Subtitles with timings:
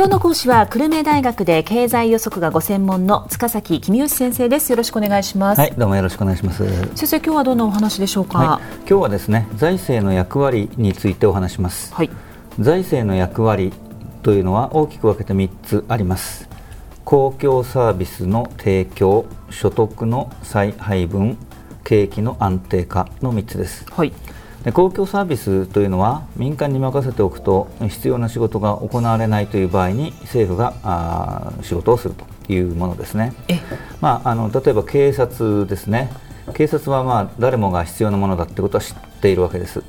[0.00, 4.72] 今日の講師は久留米大学で経済予測がご専門の塚崎君吉先生です。
[4.72, 5.60] よろしくお願いします。
[5.60, 6.64] はいどうもよろしくお願いします。
[6.96, 11.92] 先生今日はどんなお話でしょうか、はい、今日はですね財政の役割についてお話します。
[11.92, 12.08] はい。
[12.58, 13.74] 財政の役割
[14.22, 16.48] というのは大きく分けて3つあります。
[17.04, 21.36] 公共サービスの提供所得の再配分
[21.84, 24.14] 景気の安定化の3つです、はい
[24.64, 33.32] で公共サービスというのは民間に任せておくと必要な仕事が行われないという場合に政府があ仕事をするというものですね。
[34.00, 36.10] まあ、あの例えば警察ですね
[36.54, 39.82] 警察はまあ誰もが必要なものだってことは知っているわけです。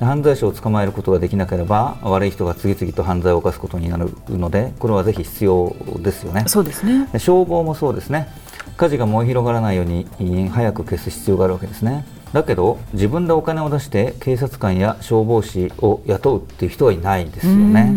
[0.00, 6.44] 犯罪者を捕まえることができなければ悪い人が次々と犯罪を犯すことになるのでこれはぜひ必要ですよね。
[6.48, 8.28] そうですね消防もそうですね
[8.76, 10.06] 火事が燃え広がらないように
[10.50, 12.04] 早く消す必要があるわけですね。
[12.32, 17.92] だけど自分でお金を出して警察官や消防士を雇うっていう人はいないですよね。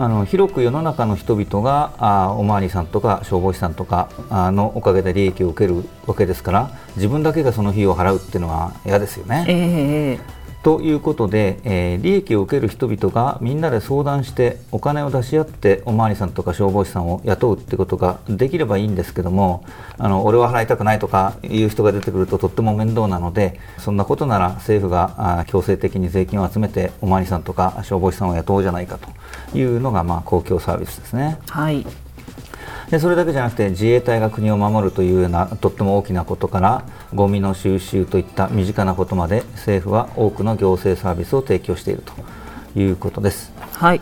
[0.00, 9.44] あの広く世の中の人々があおまわりさんとか消防士さんとかあのおかげで利益を受けるわけですから自分だけがその費用を払うっていうのは嫌ですよね。
[9.48, 10.37] えー
[10.68, 19.64] ということで、えー、利益を受ける人々がみんなで相談してお金を出し合っておまわりさんとか消防士さんを雇うってことができればいいんですけども
[19.96, 31.38] あの俺は払いたくないとかいう人が出てくるととっても面倒なのでそんなことなら政府があ強制的に税金を集めておまわりさんとか消防士さんを雇おうじゃないかというのが、まあ、公共サービスですね。
[31.48, 31.86] はい
[32.90, 43.52] でそれだけじゃなくて自衛隊が国を守るというようなとっても大きなことからゴミの収集といった身近なことまで政府は多くの行政サービスを提供しているということです。
[43.72, 44.00] はい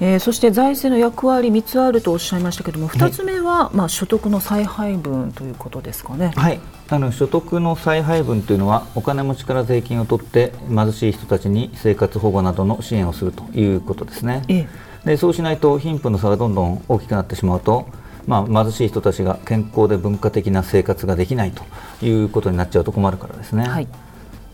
[0.00, 6.32] えー、そして財政の役割3つあるとおっしゃいましたけれども2つ目は、まあ、所得の再配分ということですかね。
[6.34, 6.60] はい
[6.90, 14.42] あの所得の再配分というのはお金持ちから税金を取って貧しい人たちに生活保護などの支援をするということですね。
[14.48, 14.66] え
[15.06, 17.86] え、でそうしないと貧富の差がどんどん大きくなってしまうと
[18.26, 21.62] まあ、貧しい人たちが健康で文化的な生活ができないと
[22.04, 23.68] いうことになっちゃうと困るからですね。
[23.68, 23.88] はい、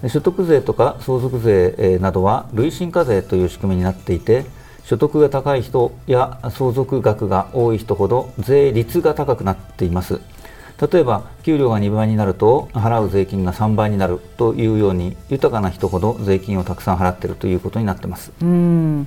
[0.09, 4.45] 所得税とか相続税などは累進課税という仕組みになっていて
[4.85, 10.21] 所得が高い人や相続額が多い人ほど税率が高くなっています。
[10.81, 18.33] 例えば給料が2倍になると払う税金が3倍になるというように豊かな人ほど税金をたくさん払っているということになってます。
[18.41, 19.07] うん、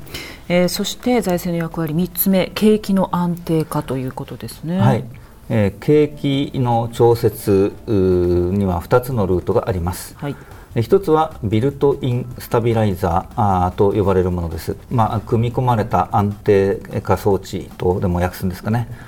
[0.50, 1.94] えー、そして財政の役割。
[1.94, 4.80] 3つ目景気の安定化ということですね。
[4.80, 5.04] はい。
[5.50, 6.10] えー、景
[6.52, 10.16] 気の調節には2つのルートがあります。
[10.18, 10.36] はい。
[10.82, 19.04] 一つはビルトインスタビライザーと呼ばれるものです、まあ、組み込まれた安定化装置とでも訳すんですかね、えー、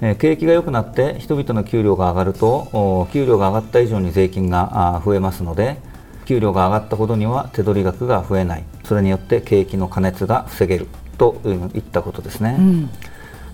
[0.00, 5.78] 景気が良くなって人々の給料が上がると給料が上がった以上に税金が増えますので
[6.26, 8.64] 給料が上がったほどには手取り額が増えない。
[8.84, 10.86] それによって景気の過熱が防げる。
[11.18, 11.40] と
[11.74, 12.90] いったことですね、うん、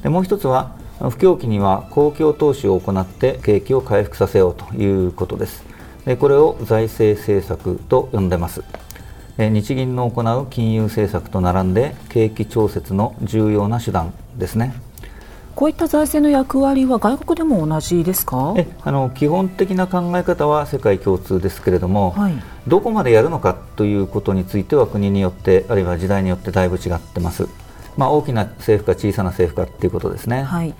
[0.02, 5.64] でもう一つは不況期には公共投資を行って景気を回復させようということです。
[6.04, 8.64] でこれを財政政策と呼んでます。
[9.38, 14.74] 日銀の行う金融政策と並んで景気調節の重要な手段ですね
[15.54, 18.54] こういった財政の役割は外国でも同じですか？
[18.56, 22.34] えあの基本的な考え方は世界共通ですけれども、はい、
[22.66, 27.46] どこまでやるのかということについては国によってあるいは時代によってだいぶ違ってます、
[27.96, 30.74] まあ、大きな政府か小さな政府かということですね、はい、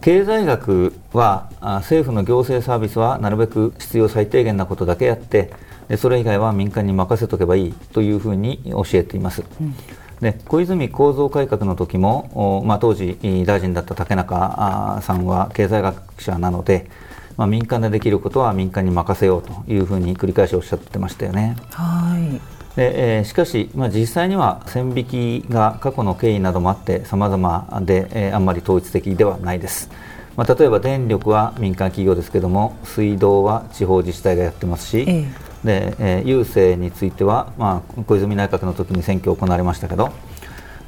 [0.00, 5.50] 経済学は政府の行政サービスはなるべく必要最低限なことだけやって
[5.96, 9.42] それ以外は民間に任せとけばいいというふうに教えています。
[9.60, 9.74] うん
[10.20, 16.88] で小泉構造改革の時も、まあ、当時大臣だった竹中さんは経済学者なので、
[17.36, 21.56] まあ、民間でできることは民間に任せようというふうに繰り返しおっしゃってましたよね。
[21.70, 25.04] はいでえー、しかし、まあ、実際には線引
[25.44, 29.90] きが過去の経緯などもあって様々で、えー、あんまり統一的ではないです。
[30.36, 35.28] まあ、例えば電力は民間企業ですけども水道は地方自治体がやってますし、え
[35.64, 40.12] で、えー、郵政については、まあ、小泉内閣の時に選挙行われましたけど、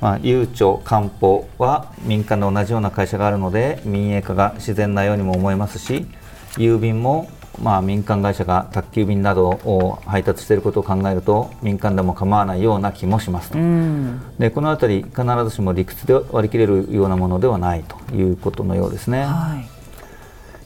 [0.01, 6.07] まあ、郵庁、官報は民間で同じような会社があるので民営化が自然なようにも思えますし
[6.57, 7.31] 郵便も、
[7.63, 19.25] まあ、民間会社が宅急便などを配達していることを考えると民間でも構わないような気もしますと、うん、でこのあたり必ずしも理屈で割り切れるようなものではないということのようですね。
[19.25, 19.76] はい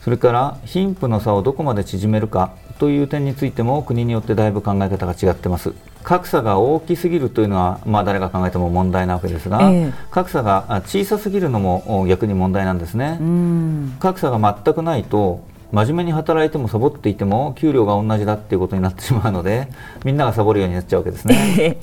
[0.03, 5.75] それから貧富の差をどこまで縮めるかという点についても国によってだいぶ考え方が違ってます。
[6.03, 9.93] 格差が大きすぎるというのは、まあ、誰が考えても問題なわけですが、ええ。
[10.11, 13.97] 格差が小さすぎるのも逆に問題なんですね、うん。
[14.01, 19.69] 格差が全くないと真面目に働いてもサボっていても給料が同じだっていうことになってしまうので
[20.05, 21.79] みんながサボるようになっちゃうわけですね。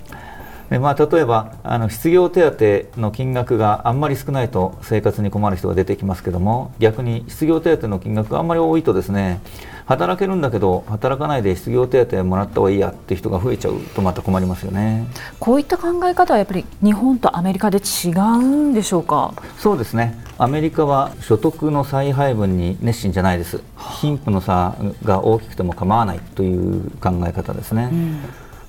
[0.69, 2.51] でまあ、例えばあの失業手
[2.91, 9.39] 当の金額があんまり少ないと生活に困る人が出てきますけども逆に失業手当の金額があんまり多いとですね
[9.85, 15.07] 働けるんだけど働かないで失業手当もらった方がいいやって人が増えちゃうとまた困りますよね。
[15.39, 19.33] こういった考え方はやっぱり日本とアメリカで違うんでしょうか？
[19.57, 20.19] そうですね。
[20.37, 23.61] アメリカは所得の再配分に熱心じゃないです。
[24.01, 24.75] 貧富の差
[25.05, 28.19] が大きくても構わないという考え方ですね、うん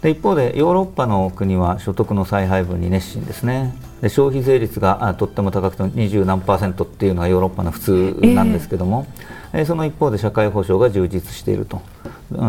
[0.03, 3.75] で一方でヨーロッパの国は所得の再配分に熱心ですね。
[4.01, 9.07] で消費税率がとっても高くて20何パーセントっていうのがヨーロッパの普通なんですけども、
[9.53, 11.81] えー、その一方で社会保障が充実していると。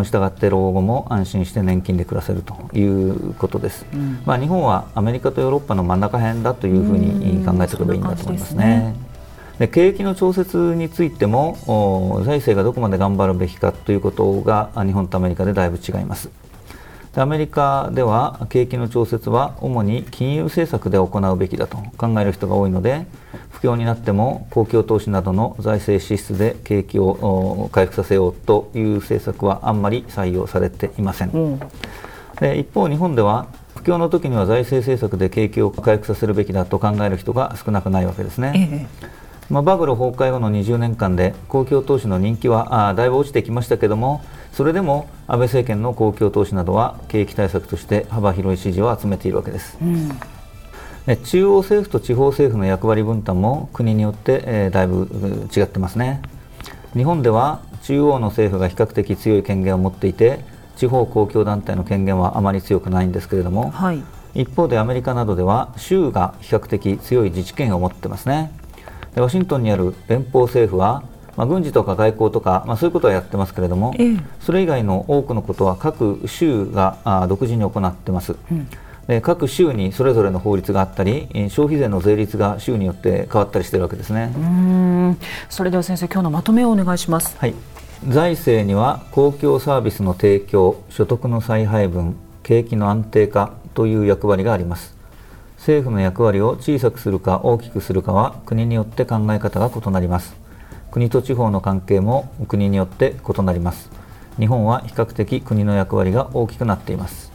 [0.04, 8.94] したがって老後も安心して年金で暮らせるということです、うん、まあ、日本はアメリカとヨーロッパの真ん中辺だというふうに考えておけばいいんだと思いますね。
[9.57, 16.30] で景気の調節についても財政がどこまで頑張るべきかということが日本とアメリカでだいぶ違います。
[17.16, 23.08] アメリカでは景気の調節は主に金融政策で行うべきだと考える人が多いので
[23.50, 31.60] 不況になっても公共投資などの財政支出で景気を回復させようという政策はあんまり採用されていません、うん、
[32.40, 39.20] で一方日本では不況の時には財政政策で景気を回復させるべきだと考える人が少なくないわけですね、ええ。
[39.50, 44.22] まあ、バブル崩壊後の20年間で公共投資の人気はあだいぶ落ちてきましたけれども
[44.54, 50.10] それでも安倍政権の公共投資などは景気対策として幅広い支持を集めているわけです、うん、
[51.24, 55.08] 中央政府と地方政府の役割分担も国によって、えー、だいぶ
[55.56, 56.22] 違ってますね。
[56.96, 60.40] 日本では中央の政府が比較的強い権限を持っていて
[60.76, 64.04] 地方公共団体の権限はあまり強くないんですけれども、はい、
[64.34, 68.52] 一方でアメリカなどでは州が比較的強い自治権を持ってますね。
[69.14, 71.04] でワシントンにある連邦政府は
[71.40, 78.36] まあ、軍事とか外交とか、まあ、そういうことはやってますけれども、ええ、それ以外の多くのことは各州があ独自に行ってます。
[78.52, 78.68] うん。
[79.08, 84.34] で各州にそれぞれの法律があったり消費税の税率が州によって変わったりしているわけですね。
[84.36, 85.18] うん。
[85.48, 87.56] それでは先生今日のまとめをお願いします、はい、
[88.06, 94.94] 財政には公共サービスの提供所得の再配分景気の安定化という役割があります。
[95.58, 100.49] 政府の役割を小さくするか大きくするかは国によって考え方が異なります
[100.92, 103.90] 国と地方の関係も国によって異なります。
[104.38, 107.32] 日本は比較的国の役割が大きくなっています。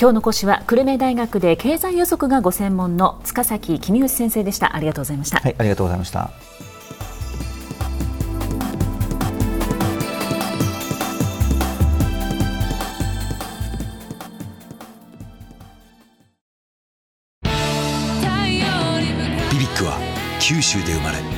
[0.00, 4.74] 今日の講師は久留米大学で経済予測がご専門の塚崎君吉先生でした。
[4.74, 5.38] ありがとうございました。
[5.38, 6.30] はいありがとうございました。
[19.50, 19.98] BBIQ は
[20.40, 21.37] 九州で生まれ